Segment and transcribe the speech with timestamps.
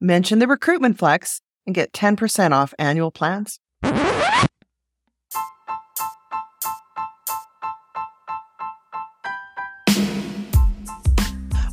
[0.00, 3.58] mention the recruitment flex, and get 10% off annual plans.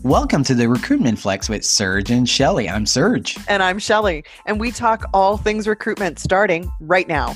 [0.03, 2.69] Welcome to the Recruitment Flex with Serge and Shelly.
[2.69, 3.39] I'm Serge.
[3.47, 7.33] And I'm Shelly, and we talk all things recruitment starting right now.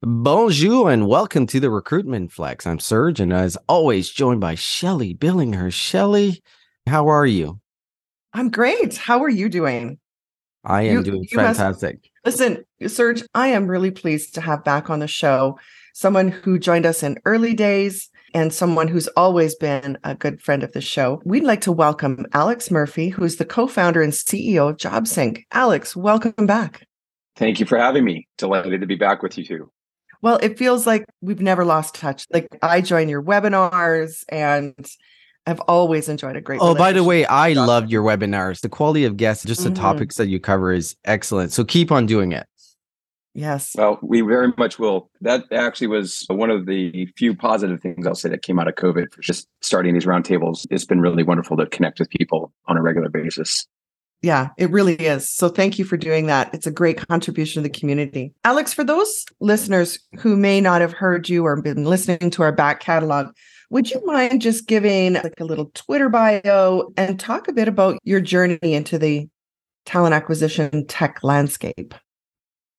[0.00, 2.68] Bonjour and welcome to the Recruitment Flex.
[2.68, 5.72] I'm Serge, and as always, joined by Shelly Billinger.
[5.72, 6.40] Shelly,
[6.86, 7.58] how are you?
[8.32, 8.96] I'm great.
[8.96, 9.98] How are you doing?
[10.62, 12.10] I am You- doing you must- fantastic.
[12.24, 15.58] Listen, Serge, I am really pleased to have back on the show
[15.94, 20.62] someone who joined us in early days and someone who's always been a good friend
[20.62, 21.20] of the show.
[21.24, 25.42] We'd like to welcome Alex Murphy, who's the co-founder and CEO of JobSync.
[25.50, 26.86] Alex, welcome back.
[27.34, 28.28] Thank you for having me.
[28.36, 29.72] Delighted to be back with you too.
[30.22, 32.26] Well, it feels like we've never lost touch.
[32.32, 34.74] Like I join your webinars and
[35.46, 38.60] I've always enjoyed a great Oh, by the way, I Job- loved your webinars.
[38.60, 39.76] The quality of guests, just the Mhm.
[39.76, 41.52] topics that you cover is excellent.
[41.52, 42.46] So keep on doing it.
[43.34, 43.74] Yes.
[43.78, 45.10] Well, we very much will.
[45.20, 48.74] That actually was one of the few positive things I'll say that came out of
[48.74, 50.66] COVID for just starting these roundtables.
[50.70, 53.66] It's been really wonderful to connect with people on a regular basis.
[54.22, 55.30] Yeah, it really is.
[55.30, 56.52] So thank you for doing that.
[56.52, 58.32] It's a great contribution to the community.
[58.44, 62.50] Alex, for those listeners who may not have heard you or been listening to our
[62.50, 63.32] back catalog,
[63.70, 67.98] would you mind just giving like a little Twitter bio and talk a bit about
[68.02, 69.28] your journey into the
[69.84, 71.94] talent acquisition tech landscape?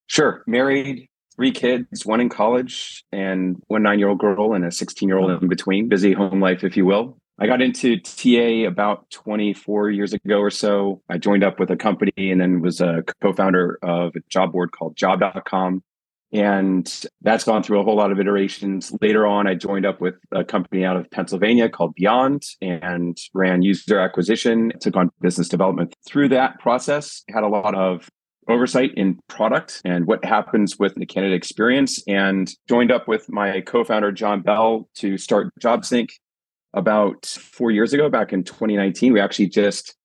[0.08, 0.44] Sure.
[0.47, 5.08] Married, three kids, one in college, and one nine year old girl and a 16
[5.08, 5.88] year old in between.
[5.88, 7.19] Busy home life, if you will.
[7.42, 11.02] I got into TA about 24 years ago or so.
[11.10, 14.52] I joined up with a company and then was a co founder of a job
[14.52, 15.82] board called job.com.
[16.34, 18.92] And that's gone through a whole lot of iterations.
[19.02, 23.62] Later on, I joined up with a company out of Pennsylvania called Beyond and ran
[23.62, 25.96] user acquisition, took on business development.
[26.06, 28.10] Through that process, had a lot of
[28.50, 33.62] oversight in product and what happens with the candidate experience and joined up with my
[33.62, 36.10] co-founder John Bell to start JobSync
[36.74, 39.96] about 4 years ago back in 2019 we actually just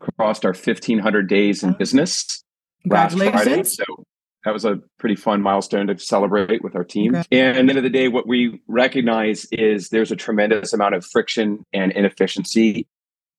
[0.00, 2.42] crossed our 1500 days in business
[2.86, 3.62] last Friday.
[3.64, 3.84] So
[4.44, 7.14] that was a pretty fun milestone to celebrate with our team.
[7.14, 10.94] And at the end of the day what we recognize is there's a tremendous amount
[10.94, 12.86] of friction and inefficiency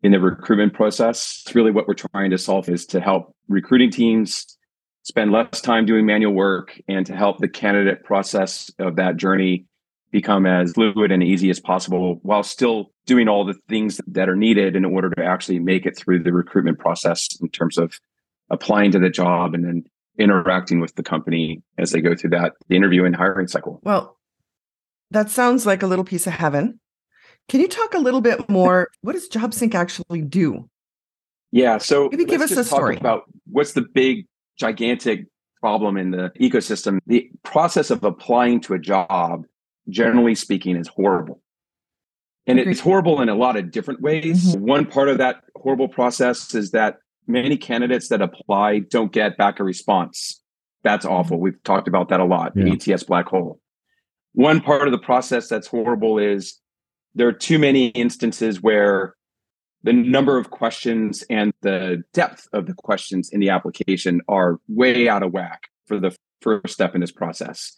[0.04, 1.42] in the recruitment process.
[1.46, 4.58] It's really what we're trying to solve is to help recruiting teams
[5.04, 9.66] spend less time doing manual work and to help the candidate process of that journey
[10.12, 14.36] become as fluid and easy as possible while still doing all the things that are
[14.36, 18.00] needed in order to actually make it through the recruitment process in terms of
[18.50, 19.84] applying to the job and then
[20.20, 23.80] interacting with the company as they go through that the interview and hiring cycle.
[23.84, 24.18] Well,
[25.10, 26.80] that sounds like a little piece of heaven.
[27.50, 28.90] Can you talk a little bit more?
[29.02, 30.70] What does JobSync actually do?
[31.52, 31.78] Yeah.
[31.80, 32.98] So Maybe give let's a story.
[32.98, 34.28] about what's the big,
[34.58, 35.26] gigantic
[35.60, 37.00] problem in the ecosystem.
[37.08, 39.46] The process of applying to a job,
[39.90, 41.42] generally speaking, is horrible.
[42.48, 42.72] And Agreed.
[42.72, 44.56] it's horrible in a lot of different ways.
[44.56, 44.62] Mhm.
[44.62, 46.98] One part of that horrible process is that
[47.28, 50.42] many candidates that apply don't get back a response.
[50.84, 51.40] That's awful.
[51.40, 52.56] We've talked about that a lot.
[52.56, 52.74] The Yeah.
[52.74, 53.60] ATS black hole.
[54.34, 56.60] One part of the process that's horrible is
[57.14, 59.16] there are too many instances where
[59.84, 65.08] the number of questions and the depth of the questions in the application are way
[65.10, 67.76] out of whack for the first step in this process.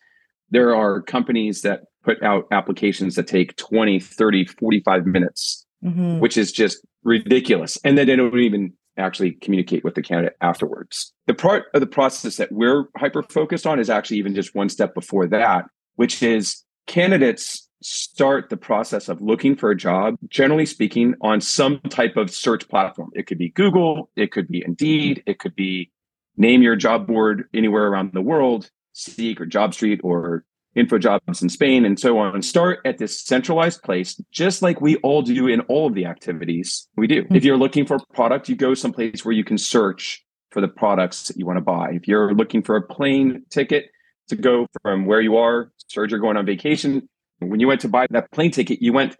[0.49, 6.19] There are companies that put out applications that take 20, 30, 45 minutes, Mhm.
[6.19, 7.77] which is just ridiculous.
[7.83, 11.13] And then they don't even actually communicate with the candidate afterwards.
[11.27, 14.69] The part of the process that we're hyper focused on is actually even just one
[14.69, 15.65] step before that,
[15.95, 21.79] which is candidates start the process of looking for a job, generally speaking, on some
[21.89, 23.09] type of search platform.
[23.13, 25.91] It could be Google, it could be Indeed, it could be
[26.37, 31.85] name your job board anywhere around the world, Seek or JobStreet or InfoJobs in Spain
[31.85, 32.41] and so on.
[32.41, 36.87] Start at this centralized place, just like we all do in all of the activities
[36.95, 37.23] we do.
[37.23, 37.35] Hmm.
[37.35, 40.67] If you're looking for a product, you go someplace where you can search for the
[40.67, 41.91] products that you want to buy.
[41.91, 43.89] If you're looking for a plane ticket,
[44.27, 47.07] to go from where you are, search you're going on vacation.
[47.39, 49.17] When you went to buy that plane ticket, you went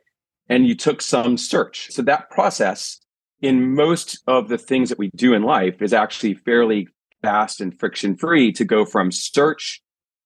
[0.49, 1.91] and you took some search.
[1.91, 2.99] So that process
[3.41, 6.87] in most of the things that we do in life is actually fairly
[7.21, 9.81] fast and friction free to go from search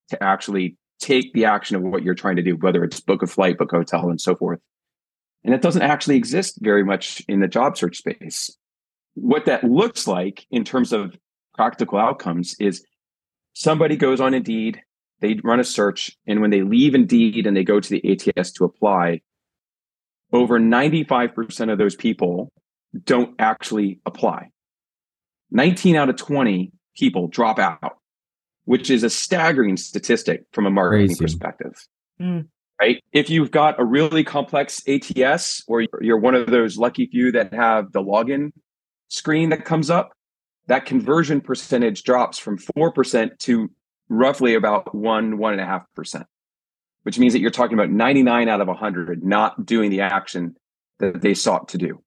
[0.09, 3.27] to actually take the action of what you're trying to do, whether it's book a
[3.27, 4.59] flight, book a hotel, and so forth.
[5.43, 8.49] And it doesn't actually exist very much in the job search space.
[9.13, 11.15] What that looks like in terms of
[11.55, 12.85] practical outcomes is
[13.53, 14.81] somebody goes on Indeed,
[15.21, 18.51] they run a search, and when they leave Indeed and they go to the ATS
[18.53, 19.21] to apply,
[20.31, 22.51] over 95% of those people
[23.03, 24.49] don't actually apply.
[25.51, 27.97] 19 out of 20 people drop out,
[28.67, 31.23] which is a staggering statistic from a marketing Crazy.
[31.23, 31.87] perspective.
[32.21, 32.49] Mm.
[32.81, 33.01] Right?
[33.13, 37.53] If you've got a really complex ATS or you're one of those lucky few that
[37.53, 38.51] have the login
[39.07, 40.11] screen that comes up,
[40.67, 43.71] that conversion percentage drops from 4% to
[44.09, 46.25] roughly about one, one and a half percent,
[47.03, 50.57] which means that you're talking about 99 out of 100 not doing the action
[50.99, 52.03] that they sought to do.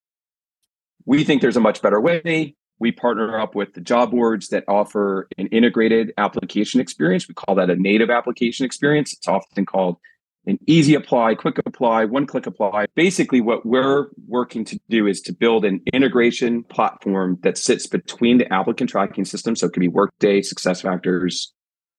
[1.07, 2.55] We think there's a much better way.
[2.81, 7.29] We partner up with the job boards that offer an integrated application experience.
[7.29, 9.13] We call that a native application experience.
[9.13, 9.99] It's often called
[10.47, 12.87] an easy apply, quick apply, one click apply.
[12.95, 18.39] Basically, what we're working to do is to build an integration platform that sits between
[18.39, 19.55] the applicant tracking system.
[19.55, 21.49] So it could be Workday, SuccessFactors,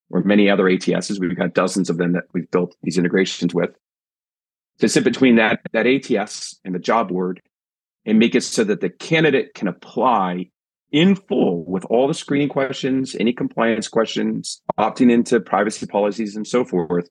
[0.09, 1.19] or many other ATSs.
[1.19, 3.69] We've got dozens of them that we've built these integrations with.
[4.79, 7.39] To sit between that, that ATS and the job board
[8.05, 10.49] and make it so that the candidate can apply
[10.91, 16.45] in full with all the screening questions, any compliance questions, opting into privacy policies and
[16.45, 17.09] so forth,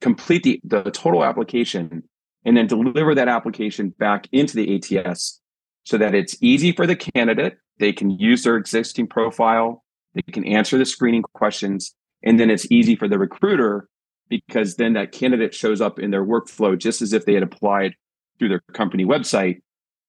[0.00, 2.02] complete the, the total application,
[2.44, 5.40] and then deliver that application back into the ATS
[5.84, 7.58] so that it's easy for the candidate.
[7.78, 9.84] They can use their existing profile,
[10.14, 13.88] they can answer the screening questions, and then it's easy for the recruiter
[14.28, 17.94] because then that candidate shows up in their workflow just as if they had applied
[18.38, 19.60] through their company website.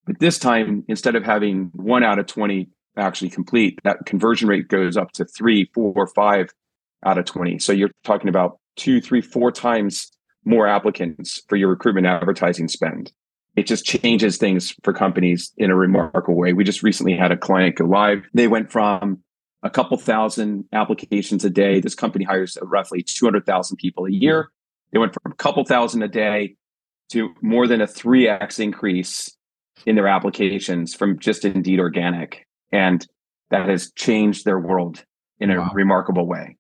[0.06, 4.68] But this time, instead of having one out of 20 actually complete, that conversion rate
[4.68, 6.50] goes up to three, four, five
[7.06, 7.60] out of 20.
[7.60, 10.12] So you're talking about two, three, four times
[10.46, 13.12] more applicants for your recruitment advertising spend.
[13.56, 16.54] It just changes things for companies in a remarkable way.
[16.54, 18.24] We just recently had a client go live.
[18.34, 19.24] They went from
[19.64, 21.82] a couple thousand applications a day.
[21.82, 24.50] This company hires roughly 200,000 people a year.
[24.92, 26.56] They went from a couple thousand a day
[27.10, 29.36] to more than a 3x increase
[29.86, 32.47] in their applications from just Indeed Organic.
[32.72, 33.06] And
[33.50, 35.04] that has changed their world
[35.40, 35.72] in a wow.
[35.74, 36.58] remarkable way.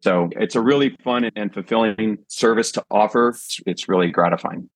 [0.00, 3.34] So it's a really fun and fulfilling service to offer.
[3.66, 4.68] It's really gratifying.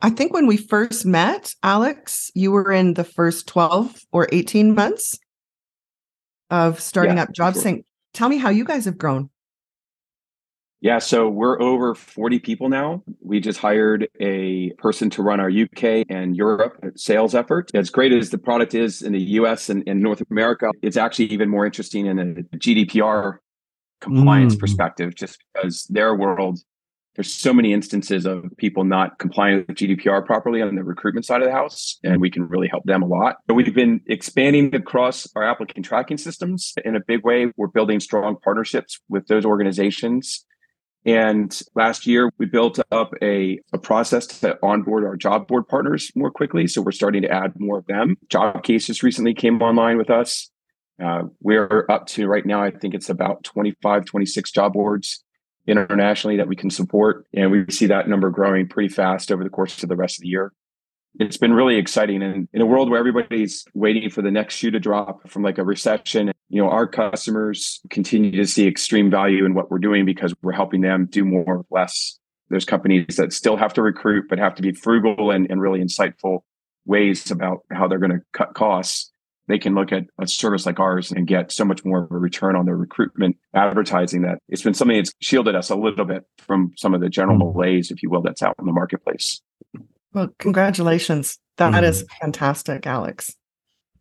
[0.00, 4.74] I think when we first met, Alex, you were in the first 12 or 18
[4.74, 5.16] months
[6.50, 7.76] of starting yeah, up JobSync.
[7.76, 7.84] Sure.
[8.12, 9.30] Tell me how you guys have grown.
[10.82, 13.04] Yeah, so we're over 40 people now.
[13.20, 17.70] We just hired a person to run our UK and Europe sales effort.
[17.72, 21.26] As great as the product is in the US and in North America, it's actually
[21.26, 23.38] even more interesting in a GDPR
[24.00, 24.58] compliance mm.
[24.58, 26.58] perspective, just because their world,
[27.14, 31.42] there's so many instances of people not complying with GDPR properly on the recruitment side
[31.42, 33.36] of the house, and we can really help them a lot.
[33.46, 37.52] But we've been expanding across our applicant tracking systems in a big way.
[37.56, 40.44] We're building strong partnerships with those organizations.
[41.04, 46.12] And last year, we built up a, a process to onboard our job board partners
[46.14, 46.68] more quickly.
[46.68, 48.16] So we're starting to add more of them.
[48.28, 50.50] Job cases recently came online with us.
[51.02, 55.24] Uh, we're up to right now, I think it's about 25, 26 job boards
[55.66, 57.26] internationally that we can support.
[57.34, 60.22] And we see that number growing pretty fast over the course of the rest of
[60.22, 60.52] the year.
[61.18, 62.22] It's been really exciting.
[62.22, 65.58] And in a world where everybody's waiting for the next shoe to drop from like
[65.58, 70.04] a recession, you know, our customers continue to see extreme value in what we're doing
[70.04, 72.18] because we're helping them do more with less.
[72.50, 75.80] There's companies that still have to recruit, but have to be frugal and, and really
[75.80, 76.40] insightful
[76.84, 79.12] ways about how they're going to cut costs
[79.48, 82.16] they can look at a service like ours and get so much more of a
[82.16, 86.24] return on their recruitment advertising that it's been something that's shielded us a little bit
[86.38, 87.52] from some of the general mm.
[87.52, 89.40] malaise, if you will, that's out in the marketplace.
[90.12, 91.38] Well, congratulations.
[91.56, 91.82] That mm.
[91.82, 93.34] is fantastic, Alex.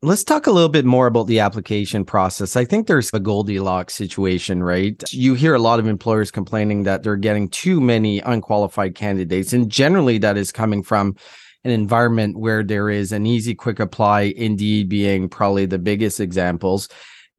[0.03, 2.55] Let's talk a little bit more about the application process.
[2.55, 5.00] I think there's a Goldilocks situation, right?
[5.12, 9.53] You hear a lot of employers complaining that they're getting too many unqualified candidates.
[9.53, 11.15] And generally, that is coming from
[11.63, 16.89] an environment where there is an easy, quick apply, Indeed being probably the biggest examples.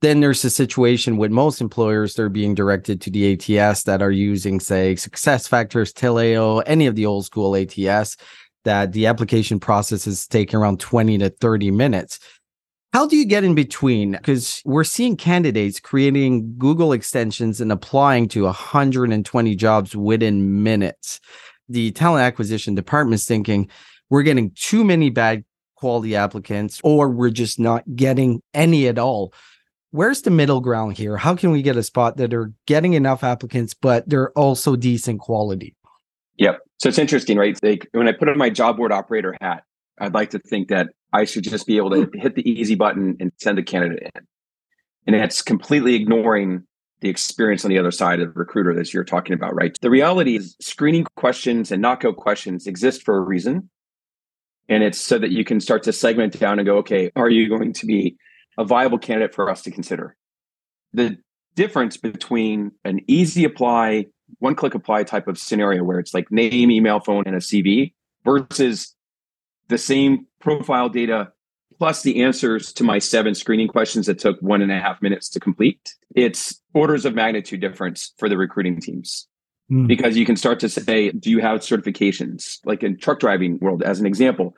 [0.01, 4.13] Then there's a situation with most employers, they're being directed to the ATS that are
[4.13, 8.17] using, say, SuccessFactors, Taleo, any of the old school ATS,
[8.65, 12.21] that the application process is taking around 20 to 30 minutes.
[12.93, 14.13] How do you get in between?
[14.13, 21.19] Because we're seeing candidates creating Google extensions and applying to 120 jobs within minutes.
[21.71, 23.71] The talent acquisition department's thinking
[24.11, 25.43] we're getting too many bad
[25.75, 29.33] quality applicants or we're just not getting any at all.
[29.93, 31.17] Where's the middle ground here?
[31.17, 35.21] How can we get a spot that are getting enough applicants, but they're also decent
[35.21, 35.75] quality?
[36.37, 36.61] Yep.
[36.79, 37.59] So it's interesting, right?
[37.63, 39.65] Like when I put on my job board operator hat,
[39.99, 42.19] I'd like to think that I should just be able to hmm.
[42.19, 44.27] hit the easy button and send a candidate in.
[45.07, 46.65] And that's completely ignoring
[47.01, 49.77] the experience on the other side of the recruiter that you're talking about, right?
[49.83, 53.69] The reality is screening questions and knockout questions exist for a reason.
[54.69, 57.49] And it's so that you can start to segment down and go, okay, are you
[57.49, 58.17] going to be
[58.57, 60.17] a viable candidate for us to consider?
[60.93, 61.19] The
[61.57, 64.07] difference between an easy apply,
[64.39, 67.93] one click apply type of scenario where it's like name, email, phone, and a CV
[68.25, 68.95] versus
[69.69, 71.33] the same profile data
[71.79, 75.29] plus the answers to my seven screening questions that took one and a half minutes
[75.31, 75.95] to complete.
[76.15, 79.27] It's orders of magnitude difference for the recruiting teams.
[79.71, 79.87] Mm.
[79.87, 82.59] Because you can start to say, do you have certifications?
[82.65, 84.55] Like in truck driving world, as an example,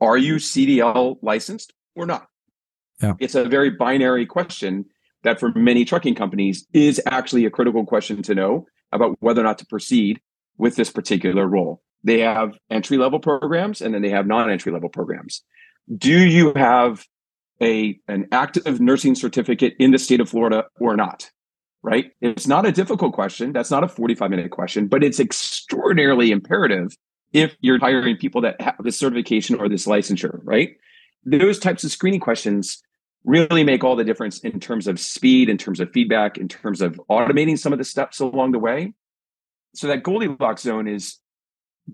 [0.00, 2.28] are you CDL licensed or not?
[3.02, 3.14] Yeah.
[3.18, 4.84] It's a very binary question
[5.24, 9.44] that for many trucking companies is actually a critical question to know about whether or
[9.44, 10.20] not to proceed
[10.58, 11.82] with this particular role.
[12.02, 15.42] They have entry level programs and then they have non entry level programs.
[15.94, 17.04] Do you have
[17.60, 21.30] a an active nursing certificate in the state of Florida or not?
[21.82, 22.12] Right?
[22.20, 23.52] It's not a difficult question.
[23.52, 26.96] That's not a 45 minute question, but it's extraordinarily imperative
[27.32, 30.76] if you're hiring people that have this certification or this licensure, right?
[31.24, 32.82] Those types of screening questions
[33.24, 36.80] really make all the difference in terms of speed, in terms of feedback, in terms
[36.80, 38.94] of automating some of the steps along the way.
[39.74, 41.18] So that Goldilocks zone is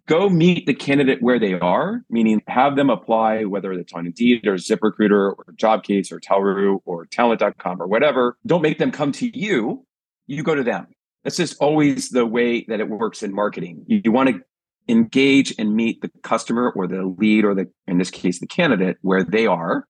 [0.07, 4.47] go meet the candidate where they are, meaning have them apply, whether it's on Indeed
[4.47, 8.37] or ZipRecruiter or JobCase or Talroo or Talent.com or whatever.
[8.47, 9.85] Don't make them come to you.
[10.27, 10.87] You go to them.
[11.25, 13.85] That's just always the way that it works in marketing.
[13.87, 14.41] You, you want to
[14.89, 18.99] engage and meet the customer or the lead or the, in this case, the candidate
[19.03, 19.87] where they are.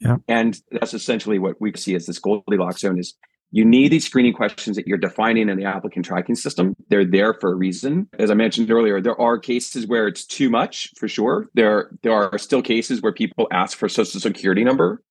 [0.00, 0.16] Yeah.
[0.26, 3.14] And that's essentially what we see as this Goldilocks zone is
[3.52, 6.76] you need these screening questions that you're defining in the applicant tracking system.
[6.88, 8.08] They're there for a reason.
[8.18, 11.48] As I mentioned earlier, there are cases where it's too much for sure.
[11.54, 15.02] There, there are still cases where people ask for social security number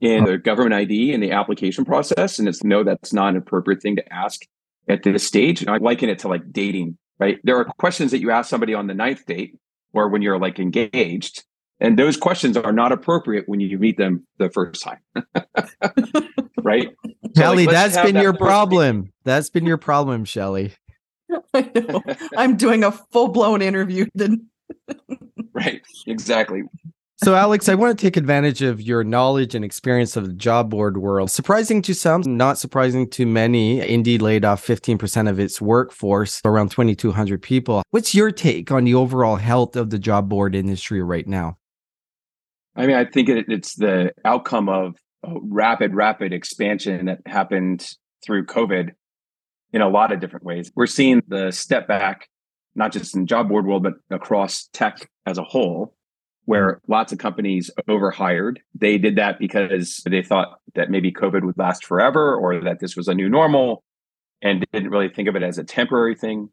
[0.00, 2.38] in the government ID in the application process.
[2.38, 4.42] And it's no, that's not an appropriate thing to ask
[4.88, 5.66] at this stage.
[5.66, 7.38] I liken it to like dating, right?
[7.44, 9.56] There are questions that you ask somebody on the ninth date
[9.92, 11.44] or when you're like engaged.
[11.80, 14.98] And those questions are not appropriate when you meet them the first time.
[16.62, 16.88] right?
[17.36, 19.12] Shelly, so like, that's been that your problem.
[19.24, 20.72] That's been your problem, Shelly.
[21.54, 22.02] I know.
[22.36, 24.06] I'm doing a full blown interview.
[24.14, 24.48] Then.
[25.52, 25.80] right.
[26.06, 26.62] Exactly.
[27.24, 30.70] So, Alex, I want to take advantage of your knowledge and experience of the job
[30.70, 31.32] board world.
[31.32, 36.70] Surprising to some, not surprising to many, Indeed laid off 15% of its workforce, around
[36.70, 37.82] 2,200 people.
[37.90, 41.57] What's your take on the overall health of the job board industry right now?
[42.78, 44.94] I mean, I think it, it's the outcome of
[45.24, 47.86] a rapid, rapid expansion that happened
[48.24, 48.90] through COVID
[49.72, 50.70] in a lot of different ways.
[50.76, 52.28] We're seeing the step back,
[52.76, 55.96] not just in job board world, but across tech as a whole,
[56.44, 56.92] where mm-hmm.
[56.92, 58.60] lots of companies overhired.
[58.76, 62.96] They did that because they thought that maybe COVID would last forever or that this
[62.96, 63.82] was a new normal
[64.40, 66.48] and didn't really think of it as a temporary thing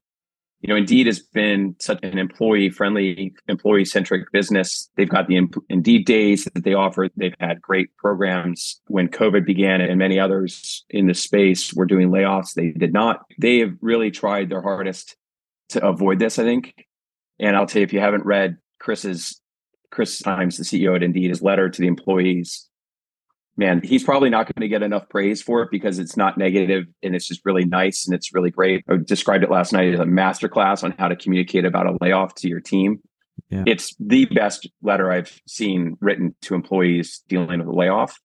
[0.66, 4.90] you know, Indeed has been such an employee friendly, employee centric business.
[4.96, 7.08] They've got the Indeed days that they offer.
[7.16, 12.10] They've had great programs when COVID began, and many others in the space were doing
[12.10, 12.56] layoffs.
[12.56, 13.26] They did not.
[13.38, 15.16] They have really tried their hardest
[15.70, 16.74] to avoid this, I think.
[17.38, 19.40] And I'll tell you, if you haven't read Chris's
[19.92, 22.68] Chris Hyams, the CEO at Indeed, his letter to the employees,
[23.58, 26.86] man, he's probably not going to get enough praise for it because it's not negative
[27.02, 28.84] and it's just really nice and it's really great.
[28.90, 32.36] I described it last night as a masterclass on how to communicate about a layoff
[32.36, 33.00] to your team.
[33.50, 33.64] Yeah.
[33.66, 38.20] It's the best letter I've seen written to employees dealing with a layoff.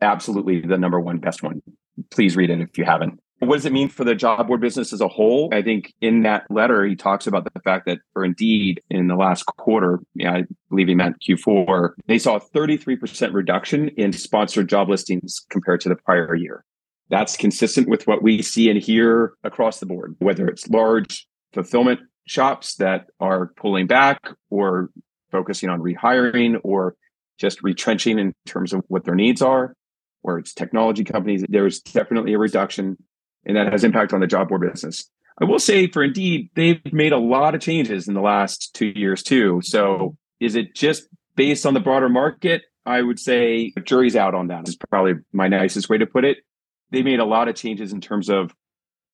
[0.00, 1.62] Absolutely the number one best one.
[2.10, 3.20] Please read it if you haven't.
[3.42, 5.48] What does it mean for the job board business as a whole?
[5.52, 9.16] I think in that letter, he talks about the fact that for Indeed in the
[9.16, 14.88] last quarter, I believe he meant Q4, they saw a 33% reduction in sponsored job
[14.88, 16.64] listings compared to the prior year.
[17.10, 21.98] That's consistent with what we see and hear across the board, whether it's large fulfillment
[22.26, 24.20] shops that are pulling back
[24.50, 24.90] or
[25.32, 26.94] focusing on rehiring or
[27.38, 29.74] just retrenching in terms of what their needs are,
[30.22, 31.44] or it's technology companies.
[31.48, 32.98] There's definitely a reduction
[33.44, 35.08] and that has impact on the job board business.
[35.40, 38.92] I will say for Indeed, they've made a lot of changes in the last two
[38.94, 39.60] years too.
[39.64, 42.62] So is it just based on the broader market?
[42.84, 46.38] I would say jury's out on that is probably my nicest way to put it.
[46.90, 48.54] They made a lot of changes in terms of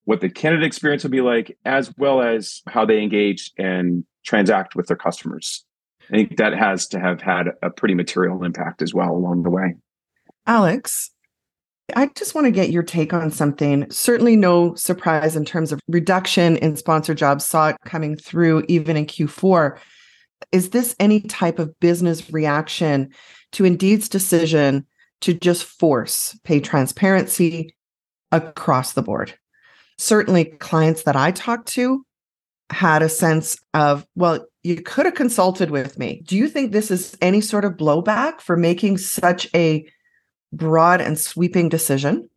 [0.05, 4.75] what the candidate experience will be like, as well as how they engage and transact
[4.75, 5.63] with their customers.
[6.11, 9.51] I think that has to have had a pretty material impact as well along the
[9.51, 9.75] way.
[10.47, 11.11] Alex,
[11.95, 13.89] I just want to get your take on something.
[13.91, 18.97] Certainly, no surprise in terms of reduction in sponsor jobs, saw it coming through even
[18.97, 19.77] in Q4.
[20.51, 23.09] Is this any type of business reaction
[23.53, 24.85] to Indeed's decision
[25.21, 27.75] to just force pay transparency
[28.31, 29.33] across the board?
[29.97, 32.05] Certainly, clients that I talked to
[32.71, 36.21] had a sense of, well, you could have consulted with me.
[36.27, 39.85] Do you think this is any sort of blowback for making such a
[40.51, 42.29] broad and sweeping decision?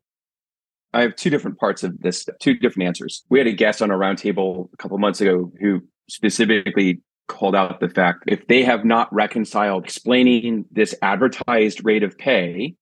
[0.95, 3.25] I have two different parts of this, two different answers.
[3.31, 7.81] We had a guest on a roundtable a couple months ago who specifically called out
[7.81, 12.75] the fact if they have not reconciled explaining this advertised rate of pay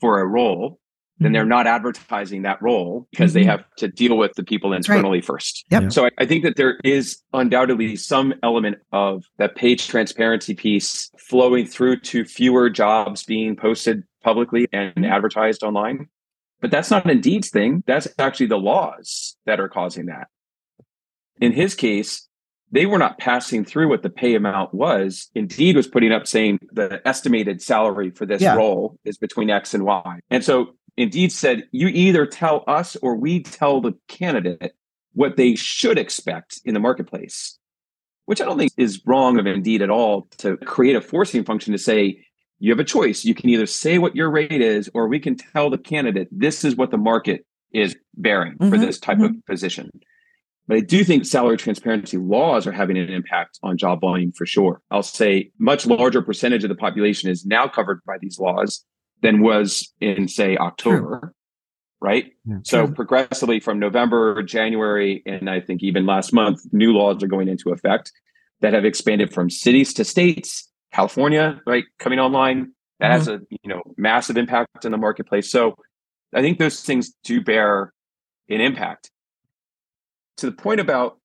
[0.00, 0.78] for a role,
[1.18, 1.50] then they're mm-hmm.
[1.50, 3.40] not advertising that role because mm-hmm.
[3.40, 5.24] they have to deal with the people internally right.
[5.24, 5.64] first.
[5.70, 5.92] Yep.
[5.92, 11.10] So I, I, think that there is undoubtedly some element of that page transparency piece
[11.18, 15.04] flowing through to fewer jobs being posted publicly and mm-hmm.
[15.04, 16.08] advertised online.
[16.60, 17.84] But that's not Indeed's thing.
[17.86, 20.26] That's actually the laws that are causing that.
[21.40, 22.26] In his case,
[22.72, 25.30] they were not passing through what the pay amount was.
[25.36, 28.56] Indeed was putting up saying the estimated salary for this yeah.
[28.56, 30.18] role is between X and Y.
[30.28, 34.72] And so Indeed said, you either tell us or we tell the candidate
[35.12, 37.58] what they should expect in the marketplace,
[38.24, 41.72] which I don't think is wrong of Indeed at all to create a forcing function
[41.72, 42.25] to say,
[42.58, 43.24] you have a choice.
[43.24, 46.64] You can either say what your rate is, or we can tell the candidate this
[46.64, 49.36] is what the market is bearing mm-hmm, for this type mm-hmm.
[49.36, 49.90] of position.
[50.68, 54.46] But I do think salary transparency laws are having an impact on job volume for
[54.46, 54.80] sure.
[54.90, 58.84] I'll say much larger percentage of the population is now covered by these laws
[59.22, 61.20] than was in say October.
[61.20, 61.30] True.
[61.98, 62.32] Right.
[62.44, 67.26] Yeah, so progressively from November, January, and I think even last month, new laws are
[67.26, 68.12] going into effect
[68.60, 72.72] that have expanded from cities to states California, right, coming online.
[73.00, 73.18] That mm-hmm.
[73.18, 75.50] has a you know massive impact in the marketplace.
[75.50, 75.76] So
[76.34, 77.92] I think those things do bear
[78.48, 79.10] an impact.
[80.38, 81.18] To the point about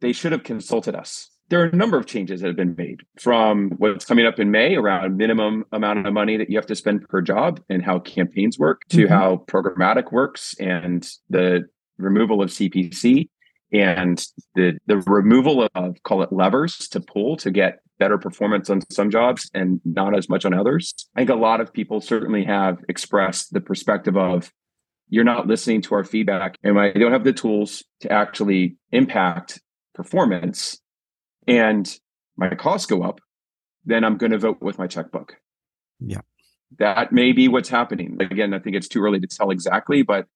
[0.00, 1.30] they should have consulted us.
[1.48, 4.50] There are a number of changes that have been made from what's coming up in
[4.50, 7.98] May around minimum amount of money that you have to spend per job and how
[8.00, 9.12] campaigns work to mm-hmm.
[9.12, 11.66] how programmatic works and the
[11.96, 13.30] removal of CPC
[13.72, 18.80] and the the removal of call it levers to pull to get better performance on
[18.90, 20.94] some jobs and not as much on others.
[21.16, 24.52] I think a lot of people certainly have expressed the perspective of
[25.08, 29.60] you're not listening to our feedback and I don't have the tools to actually impact
[29.94, 30.78] performance
[31.46, 31.98] and
[32.36, 33.20] my costs go up,
[33.84, 35.36] then I'm going to vote with my checkbook.
[35.98, 36.20] Yeah.
[36.78, 38.18] That may be what's happening.
[38.20, 40.26] Again, I think it's too early to tell exactly, but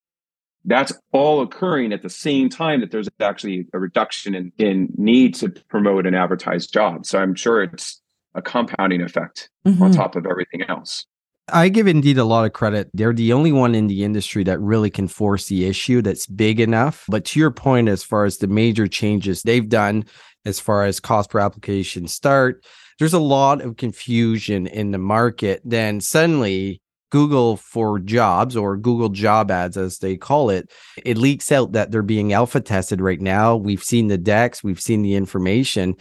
[0.64, 5.34] that's all occurring at the same time that there's actually a reduction in, in need
[5.36, 7.06] to promote an advertised job.
[7.06, 8.00] So I'm sure it's
[8.34, 9.82] a compounding effect mm-hmm.
[9.82, 11.04] on top of everything else.
[11.52, 12.88] I give Indeed a lot of credit.
[12.94, 16.60] They're the only one in the industry that really can force the issue that's big
[16.60, 17.04] enough.
[17.08, 20.04] But to your point, as far as the major changes they've done,
[20.44, 22.64] as far as cost per application start,
[22.98, 25.60] there's a lot of confusion in the market.
[25.64, 26.81] Then suddenly
[27.12, 30.72] Google for jobs or Google job ads, as they call it,
[31.04, 33.54] it leaks out that they're being alpha tested right now.
[33.54, 35.94] We've seen the decks, we've seen the information.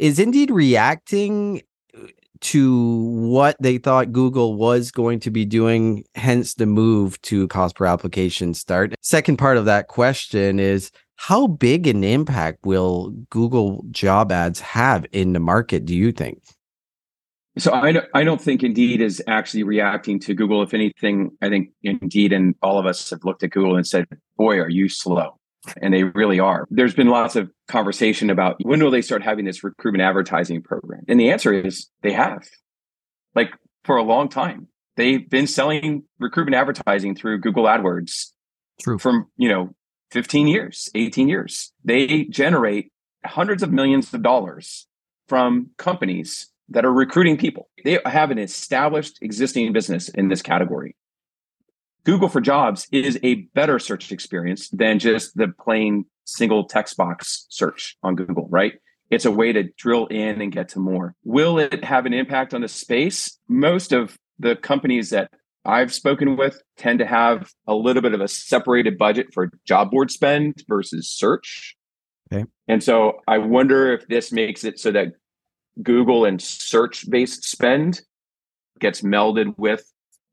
[0.00, 1.62] Is Indeed reacting
[1.96, 2.08] uh,
[2.40, 7.76] to what they thought Google was going to be doing, hence the move to cost
[7.76, 8.94] per application start?
[9.00, 15.06] Second part of that question is how big an impact will Google job ads have
[15.12, 16.42] in the market, do you think?
[17.58, 20.62] So I don't, I don't think Indeed is actually reacting to Google.
[20.62, 24.06] If anything, I think Indeed and all of us have looked at Google and said,
[24.36, 25.38] "Boy, are you slow."
[25.80, 26.66] And they really are.
[26.70, 31.04] There's been lots of conversation about when will they start having this recruitment advertising program?
[31.06, 32.48] And the answer is they have.
[33.34, 33.52] Like
[33.84, 34.68] for a long time.
[34.96, 38.32] They've been selling recruitment advertising through Google AdWords
[38.80, 38.98] True.
[38.98, 39.70] from, you know,
[40.10, 41.72] 15 years, 18 years.
[41.84, 42.92] They generate
[43.24, 44.86] hundreds of millions of dollars
[45.28, 47.68] from companies that are recruiting people.
[47.84, 50.96] They have an established existing business in this category.
[52.04, 57.46] Google for Jobs is a better search experience than just the plain single text box
[57.48, 58.74] search on Google, right?
[59.10, 61.14] It's a way to drill in and get to more.
[61.24, 63.38] Will it have an impact on the space?
[63.48, 65.30] Most of the companies that
[65.64, 69.90] I've spoken with tend to have a little bit of a separated budget for job
[69.90, 71.76] board spend versus search.
[72.32, 72.46] Okay.
[72.66, 75.08] And so I wonder if this makes it so that
[75.82, 78.02] Google and search based spend
[78.80, 79.84] gets melded with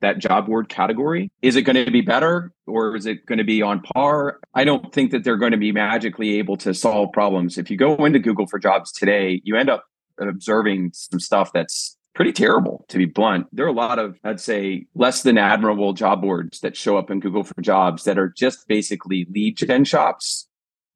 [0.02, 1.32] that job board category.
[1.42, 4.40] Is it going to be better or is it going to be on par?
[4.54, 7.58] I don't think that they're going to be magically able to solve problems.
[7.58, 9.86] If you go into Google for Jobs today, you end up
[10.18, 13.48] observing some stuff that's pretty terrible, to be blunt.
[13.54, 17.10] There are a lot of, I'd say, less than admirable job boards that show up
[17.10, 20.48] in Google for Jobs that are just basically lead gen shops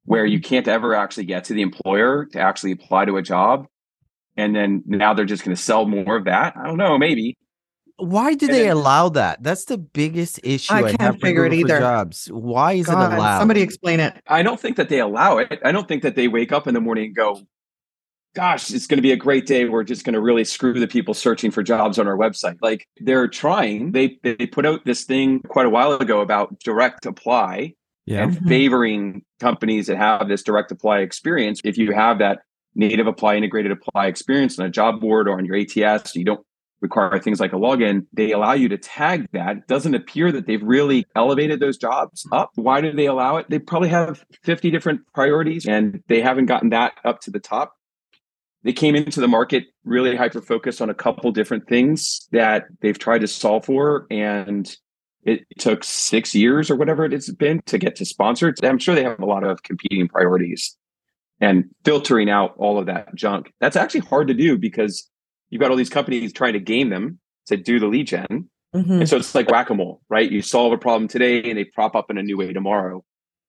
[0.04, 3.66] where you can't ever actually get to the employer to actually apply to a job.
[4.36, 6.56] And then now they're just going to sell more of that.
[6.56, 7.36] I don't know, maybe
[7.96, 9.42] why do they allow that?
[9.42, 10.72] That's the biggest issue.
[10.72, 11.78] I, I can't figure it either.
[11.78, 12.26] Jobs.
[12.26, 13.38] Why is God, it allowed?
[13.38, 14.20] Somebody explain it.
[14.26, 15.60] I don't think that they allow it.
[15.64, 17.40] I don't think that they wake up in the morning and go,
[18.34, 19.66] "Gosh, it's going to be a great day.
[19.66, 22.88] We're just going to really screw the people searching for jobs on our website." Like
[22.98, 23.92] they're trying.
[23.92, 27.74] They they put out this thing quite a while ago about direct apply
[28.06, 28.24] yeah.
[28.24, 28.48] and mm-hmm.
[28.48, 31.60] favoring companies that have this direct apply experience.
[31.62, 32.40] If you have that
[32.74, 36.44] native apply integrated apply experience on a job board or on your ATS, you don't
[36.84, 39.56] require things like a login, they allow you to tag that.
[39.56, 42.50] It doesn't appear that they've really elevated those jobs up.
[42.56, 43.48] Why do they allow it?
[43.48, 47.74] They probably have 50 different priorities and they haven't gotten that up to the top.
[48.64, 52.98] They came into the market really hyper focused on a couple different things that they've
[52.98, 54.06] tried to solve for.
[54.10, 54.74] And
[55.22, 58.62] it took six years or whatever it's been to get to sponsored.
[58.62, 60.76] I'm sure they have a lot of competing priorities
[61.44, 63.52] and filtering out all of that junk.
[63.60, 65.08] That's actually hard to do because
[65.50, 68.48] you've got all these companies trying to game them to do the lead gen.
[68.74, 69.00] Mm-hmm.
[69.00, 70.30] And so it's like whack a mole, right?
[70.30, 73.04] You solve a problem today and they prop up in a new way tomorrow.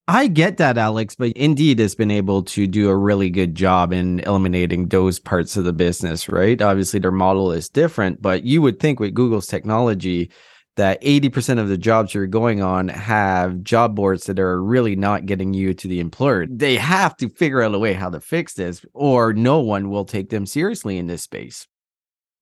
[0.08, 3.91] I get that, Alex, but Indeed has been able to do a really good job
[3.91, 6.62] in eliminating those parts of the business, right?
[6.62, 10.29] Obviously, their model is different, but you would think with Google's technology
[10.75, 15.25] that 80% of the jobs you're going on have job boards that are really not
[15.25, 16.45] getting you to the employer.
[16.47, 20.05] They have to figure out a way how to fix this, or no one will
[20.05, 21.67] take them seriously in this space.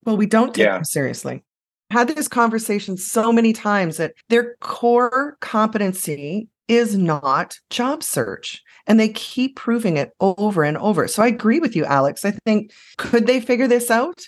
[0.05, 0.73] Well, we don't take yeah.
[0.73, 1.43] them seriously.
[1.91, 8.61] Had this conversation so many times that their core competency is not job search.
[8.87, 11.07] And they keep proving it over and over.
[11.07, 12.25] So I agree with you, Alex.
[12.25, 14.27] I think, could they figure this out?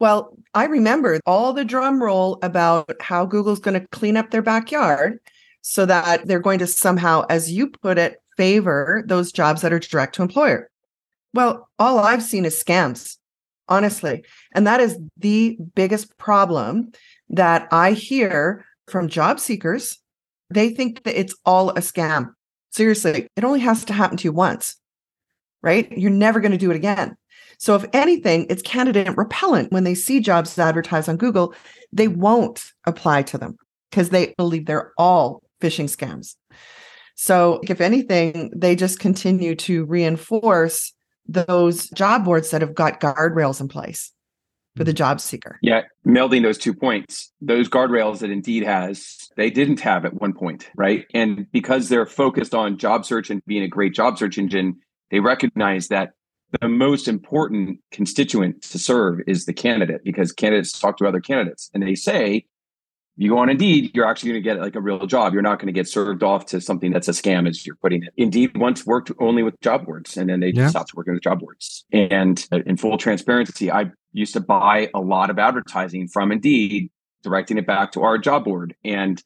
[0.00, 4.42] Well, I remember all the drum roll about how Google's going to clean up their
[4.42, 5.20] backyard
[5.62, 9.78] so that they're going to somehow, as you put it, favor those jobs that are
[9.78, 10.70] direct to employer.
[11.34, 13.18] Well, all I've seen is scams
[13.70, 14.24] honestly.
[14.52, 16.92] And that is the biggest problem
[17.30, 19.98] that I hear from job seekers.
[20.50, 22.34] They think that it's all a scam.
[22.72, 24.76] Seriously, it only has to happen to you once,
[25.62, 25.90] right?
[25.96, 27.16] You're never going to do it again.
[27.60, 31.54] So, if anything, it's candidate repellent when they see jobs advertised on Google,
[31.92, 33.58] they won't apply to them
[33.90, 36.36] because they believe they're all phishing scams.
[37.16, 40.94] So, if anything, they just continue to reinforce
[41.28, 44.10] those job boards that have got guardrails in place
[44.74, 44.96] for the mm-hmm.
[44.96, 45.58] job seeker.
[45.60, 50.32] Yeah, melding those two points, those guardrails that Indeed has, they didn't have at one
[50.32, 51.04] point, right?
[51.12, 54.76] And because they're focused on job search and being a great job search engine,
[55.10, 56.12] they recognize that
[56.60, 61.70] the most important constituent to serve is the candidate because candidates talk to other candidates
[61.74, 62.44] and they say
[63.16, 65.34] you go on Indeed, you're actually going to get like a real job.
[65.34, 68.02] You're not going to get served off to something that's a scam as you're putting
[68.02, 68.14] it.
[68.16, 70.68] Indeed once worked only with job boards and then they yeah.
[70.68, 71.84] stopped working with job boards.
[71.92, 76.90] And uh, in full transparency, I used to buy a lot of advertising from Indeed,
[77.22, 78.74] directing it back to our job board.
[78.84, 79.22] And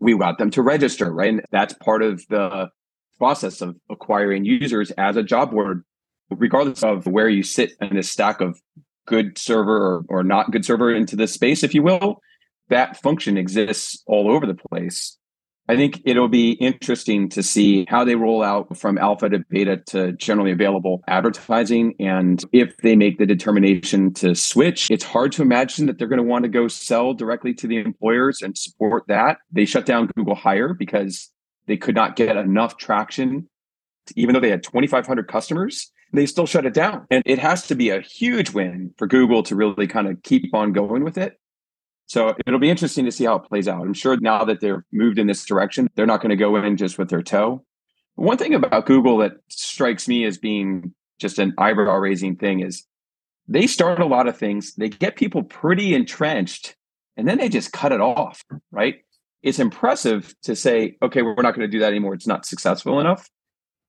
[0.00, 1.28] we got them to register, right?
[1.28, 2.70] And that's part of the
[3.18, 5.84] process of acquiring users as a job board,
[6.30, 8.60] regardless of where you sit in a stack of
[9.06, 12.20] good server or, or not good server into this space, if you will
[12.68, 15.18] that function exists all over the place.
[15.68, 19.78] I think it'll be interesting to see how they roll out from alpha to beta
[19.88, 21.94] to generally available advertising.
[21.98, 26.22] And if they make the determination to switch, it's hard to imagine that they're going
[26.22, 29.38] to want to go sell directly to the employers and support that.
[29.50, 31.32] They shut down Google Hire because
[31.66, 33.48] they could not get enough traction.
[34.14, 37.06] Even though they had 2,500 customers, they still shut it down.
[37.10, 40.54] And it has to be a huge win for Google to really kind of keep
[40.54, 41.38] on going with it.
[42.06, 43.82] So it'll be interesting to see how it plays out.
[43.82, 46.76] I'm sure now that they're moved in this direction, they're not going to go in
[46.76, 47.64] just with their toe.
[48.14, 52.84] One thing about Google that strikes me as being just an eyebrow raising thing is
[53.48, 56.76] they start a lot of things, they get people pretty entrenched,
[57.16, 58.96] and then they just cut it off, right?
[59.42, 62.14] It's impressive to say, okay, we're not going to do that anymore.
[62.14, 63.28] It's not successful enough.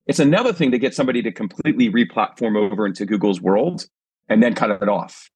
[0.07, 3.85] It's another thing to get somebody to completely replatform over into Google's world
[4.29, 5.29] and then cut it off.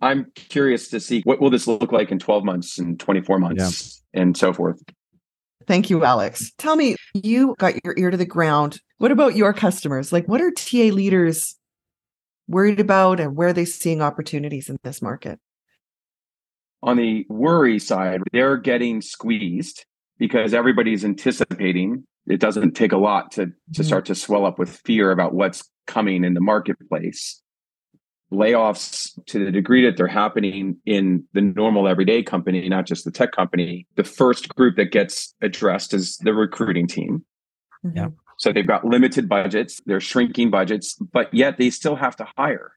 [0.00, 4.02] I'm curious to see what will this look like in 12 months and 24 months
[4.14, 4.20] yeah.
[4.22, 4.82] and so forth.
[5.66, 6.52] Thank you, Alex.
[6.58, 8.80] Tell me, you got your ear to the ground.
[8.98, 10.12] What about your customers?
[10.12, 11.56] Like, what are TA leaders
[12.48, 15.38] worried about and where are they seeing opportunities in this market?
[16.82, 19.84] On the worry side, they're getting squeezed
[20.18, 22.04] because everybody's anticipating.
[22.26, 23.82] It doesn't take a lot to, to mm-hmm.
[23.82, 27.40] start to swell up with fear about what's coming in the marketplace.
[28.32, 33.10] Layoffs to the degree that they're happening in the normal everyday company, not just the
[33.10, 37.24] tech company, the first group that gets addressed is the recruiting team.
[37.84, 37.96] Mm-hmm.
[37.96, 38.08] Yeah.
[38.38, 42.72] So they've got limited budgets, they're shrinking budgets, but yet they still have to hire.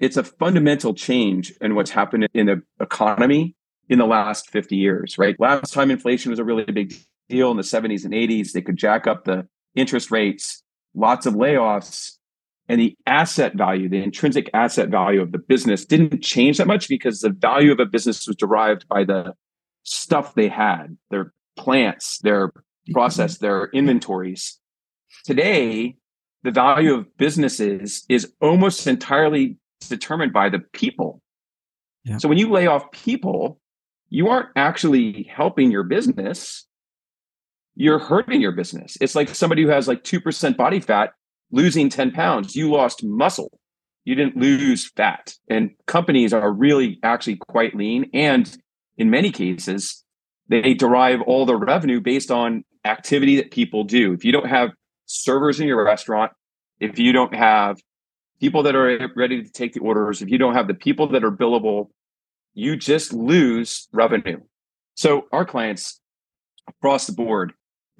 [0.00, 3.54] It's a fundamental change in what's happened in the economy
[3.88, 5.38] in the last 50 years, right?
[5.38, 6.94] Last time inflation was a really big
[7.32, 10.62] deal in the 70s and 80s, they could jack up the interest rates,
[10.94, 12.12] lots of layoffs,
[12.68, 16.88] and the asset value, the intrinsic asset value of the business didn't change that much
[16.88, 19.34] because the value of a business was derived by the
[19.82, 22.92] stuff they had, their plants, their mm-hmm.
[22.92, 24.58] process, their inventories.
[25.24, 25.96] Today,
[26.44, 29.56] the value of businesses is almost entirely
[29.88, 31.20] determined by the people.
[32.04, 32.18] Yeah.
[32.18, 33.60] So when you lay off people,
[34.08, 36.66] you aren't actually helping your business.
[37.74, 38.96] You're hurting your business.
[39.00, 41.12] It's like somebody who has like 2% body fat
[41.50, 42.54] losing 10 pounds.
[42.54, 43.58] You lost muscle.
[44.04, 45.34] You didn't lose fat.
[45.48, 48.10] And companies are really actually quite lean.
[48.12, 48.54] And
[48.98, 50.04] in many cases,
[50.48, 54.12] they derive all the revenue based on activity that people do.
[54.12, 54.70] If you don't have
[55.06, 56.32] servers in your restaurant,
[56.80, 57.78] if you don't have
[58.40, 61.22] people that are ready to take the orders, if you don't have the people that
[61.22, 61.90] are billable,
[62.54, 64.40] you just lose revenue.
[64.94, 66.00] So our clients
[66.68, 67.52] across the board,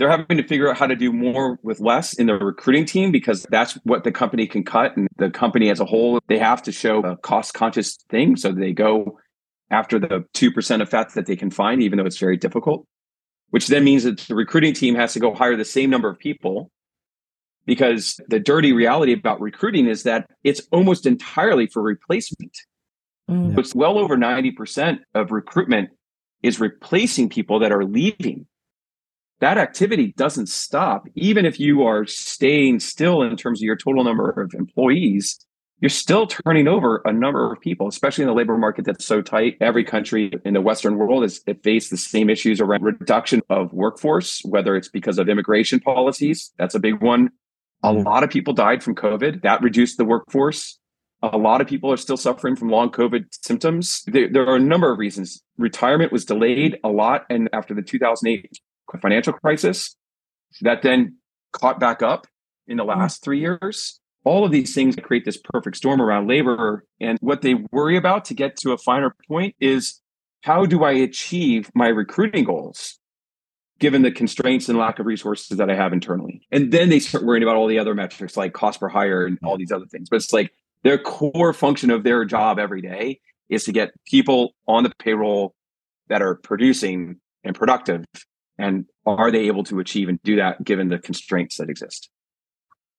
[0.03, 3.13] they're having to figure out how to do more with less in the recruiting team
[3.13, 6.61] because that's what the company can cut and the company as a whole they have
[6.61, 9.17] to show a cost conscious thing so they go
[9.71, 12.85] after the 2% of fat that they can find even though it's very difficult
[13.51, 16.19] which then means that the recruiting team has to go hire the same number of
[16.19, 16.69] people
[17.65, 22.57] because the dirty reality about recruiting is that it's almost entirely for replacement.
[23.31, 23.57] Mm.
[23.57, 25.91] It's well over 90% of recruitment
[26.43, 28.47] is replacing people that are leaving.
[29.43, 31.09] That activity doesn't stop.
[31.17, 35.45] Even if you are staying still in terms of your total number of employees,
[35.81, 39.21] you're still turning over a number of people, especially in the labor market that's so
[39.21, 39.57] tight.
[39.61, 44.43] Every country in the Western world has faced the same issues around reduction of workforce,
[44.45, 46.53] whether it's because of immigration policies.
[46.57, 47.31] That's a big one.
[47.83, 48.07] A mm-hmm.
[48.07, 49.43] lot of people died from COVID.
[49.43, 50.79] That reduced the workforce.
[51.21, 54.05] A lot of people are still suffering from long COVID symptoms.
[54.07, 55.43] There, there are a number of reasons.
[55.59, 57.27] Retirement was delayed a lot.
[57.29, 58.49] And after the 2008
[58.99, 59.97] financial crisis,
[60.61, 61.17] that then
[61.53, 62.27] caught back up
[62.67, 63.01] in the mm-hmm.
[63.01, 66.85] last three years all of these things create this perfect storm around labor.
[67.01, 70.01] And what they worry about to get to a finer point is
[70.43, 72.99] how do I achieve my recruiting goals?
[73.79, 76.47] given the constraints and lack of resources that I have internally.
[76.53, 79.41] And then they start worrying about all the other metrics like cost per hire and
[79.43, 80.09] all these other things.
[80.09, 80.53] But it's like
[80.85, 85.57] their core function of their job every day is to get people on the payroll
[86.09, 88.05] that are producing and productive.
[88.63, 92.09] And are they able to achieve and do that given the constraints that exist?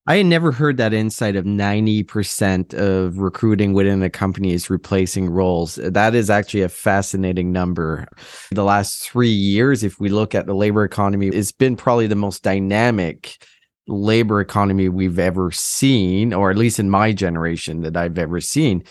[0.06, 5.30] I had never heard that insight of 90% of recruiting within a company is replacing
[5.30, 5.76] roles.
[5.76, 8.06] That is actually a fascinating number.
[8.50, 12.16] The last three years, if we look at the labor economy, it's been probably the
[12.16, 13.42] most dynamic
[13.86, 18.84] labor economy we've ever seen, or at least in my generation that I've ever seen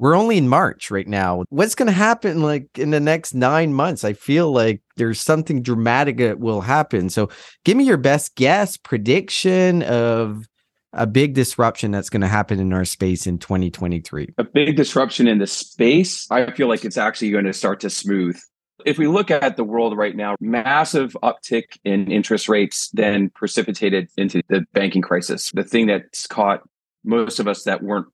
[0.00, 1.44] we're only in March right now.
[1.50, 4.02] What's going to happen like in the next nine months?
[4.02, 7.10] I feel like there's something dramatic that will happen.
[7.10, 7.28] So
[7.66, 10.46] give me your best guess, prediction of
[10.94, 14.30] a big disruption that's going to happen in our space in 2023.
[14.38, 16.26] A big disruption in the space.
[16.30, 18.40] I feel like it's actually going to start to smooth.
[18.86, 24.08] If we look at the world right now, massive uptick in interest rates then precipitated
[24.16, 25.50] into the banking crisis.
[25.52, 26.62] The thing that's caught
[27.04, 28.06] most of us that weren't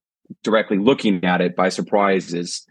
[0.43, 2.67] directly looking at it by surprise is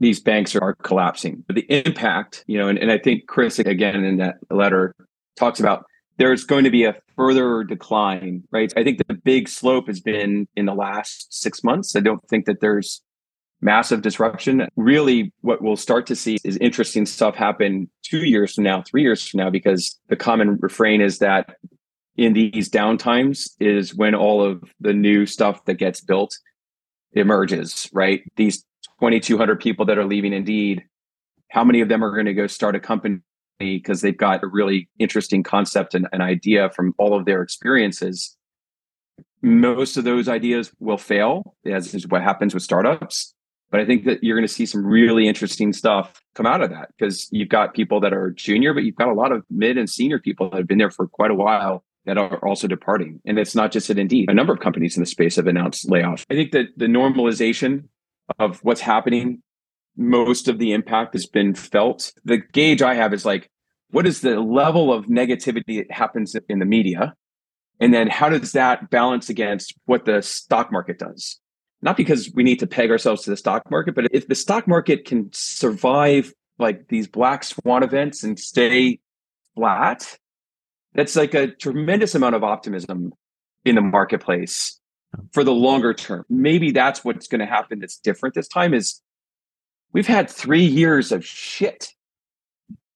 [0.00, 1.44] these banks are, collapsing.
[1.46, 4.94] But the impact, you know, and, and I think Chris again in that letter
[5.36, 5.84] talks about
[6.16, 8.72] there's going to be a further decline, right?
[8.76, 11.96] I think the big slope has been in the last six months.
[11.96, 13.02] I don't think that there's
[13.62, 14.66] massive disruption.
[14.76, 19.02] Really, what we'll start to see is interesting stuff happen two years from now, three
[19.02, 21.56] years from now, because the common refrain is that
[22.16, 26.36] in these downtimes is when all of the new stuff that gets built
[27.12, 28.22] emerges, right?
[28.36, 28.64] These
[29.00, 30.84] 2,200 people that are leaving Indeed,
[31.50, 33.20] how many of them are going to go start a company
[33.58, 38.36] because they've got a really interesting concept and an idea from all of their experiences?
[39.42, 43.34] Most of those ideas will fail, as is what happens with startups.
[43.70, 46.70] But I think that you're going to see some really interesting stuff come out of
[46.70, 49.78] that because you've got people that are junior, but you've got a lot of mid
[49.78, 53.20] and senior people that have been there for quite a while that are also departing.
[53.24, 54.30] And it's not just at Indeed.
[54.30, 56.24] A number of companies in the space have announced layoffs.
[56.30, 57.84] I think that the normalization
[58.38, 59.42] of what's happening
[59.96, 62.12] most of the impact has been felt.
[62.24, 63.50] The gauge I have is like,
[63.90, 67.14] what is the level of negativity that happens in the media?
[67.80, 71.40] And then how does that balance against what the stock market does?
[71.82, 74.68] Not because we need to peg ourselves to the stock market, but if the stock
[74.68, 79.00] market can survive like these black swan events and stay
[79.54, 80.18] flat,
[80.94, 83.12] that's like a tremendous amount of optimism
[83.64, 84.80] in the marketplace
[85.32, 86.24] for the longer term.
[86.28, 89.00] Maybe that's what's going to happen that's different this time is
[89.92, 91.94] we've had 3 years of shit.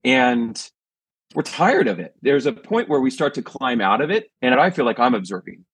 [0.05, 0.61] And
[1.35, 2.15] we're tired of it.
[2.21, 4.31] There's a point where we start to climb out of it.
[4.43, 5.65] And I feel like I'm observing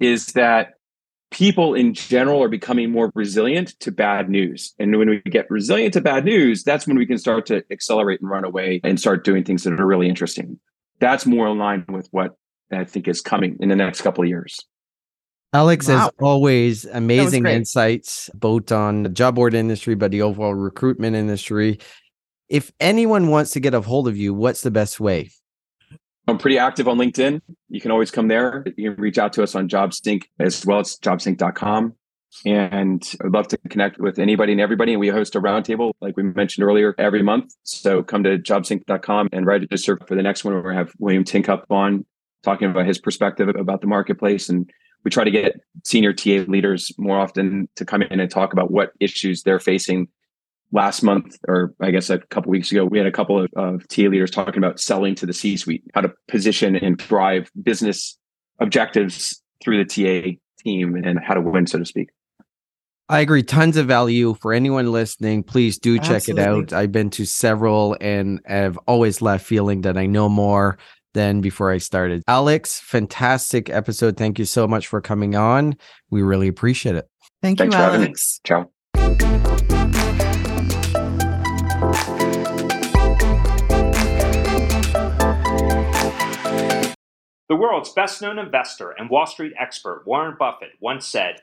[0.00, 0.74] is that
[1.30, 4.72] people in general are becoming more resilient to bad news.
[4.78, 8.20] And when we get resilient to bad news, that's when we can start to accelerate
[8.20, 10.58] and run away and start doing things that are really interesting.
[10.98, 12.32] That's more in line with what
[12.72, 14.58] I think is coming in the next couple of years.
[15.52, 16.06] Alex, wow.
[16.06, 21.78] as always, amazing insights both on the job board industry, but the overall recruitment industry
[22.48, 25.30] if anyone wants to get a hold of you, what's the best way?
[26.28, 27.40] I'm pretty active on LinkedIn.
[27.68, 28.64] You can always come there.
[28.76, 31.94] You can reach out to us on JobSync as well as jobsync.com.
[32.44, 34.92] And I'd love to connect with anybody and everybody.
[34.92, 37.54] And we host a roundtable, like we mentioned earlier, every month.
[37.62, 41.64] So come to jobsync.com and register for the next one where we have William Tincup
[41.70, 42.04] on
[42.42, 44.48] talking about his perspective about the marketplace.
[44.48, 44.70] And
[45.04, 48.70] we try to get senior TA leaders more often to come in and talk about
[48.70, 50.08] what issues they're facing
[50.72, 53.86] last month, or I guess a couple weeks ago, we had a couple of, of
[53.88, 58.18] TA leaders talking about selling to the C suite, how to position and drive business
[58.58, 62.10] objectives through the TA team and how to win, so to speak.
[63.08, 63.44] I agree.
[63.44, 65.44] Tons of value for anyone listening.
[65.44, 66.42] Please do check Absolutely.
[66.42, 66.72] it out.
[66.72, 70.76] I've been to several and have always left feeling that I know more
[71.14, 72.24] than before I started.
[72.26, 74.16] Alex, fantastic episode.
[74.16, 75.76] Thank you so much for coming on.
[76.10, 77.08] We really appreciate it.
[77.42, 78.40] Thank Thanks you, Alex.
[78.44, 78.70] Ciao.
[87.48, 91.42] The world's best known investor and Wall Street expert Warren Buffett once said,